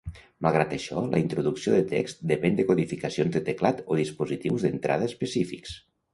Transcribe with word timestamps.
Malgrat 0.43 0.71
això, 0.77 1.03
la 1.11 1.19
introducció 1.23 1.73
de 1.75 1.81
text 1.91 2.23
depèn 2.31 2.57
de 2.61 2.65
codificacions 2.71 3.37
de 3.37 3.43
teclat 3.51 3.85
o 3.93 4.01
dispositius 4.01 4.67
d'entrada 4.69 5.13
específics. 5.13 5.79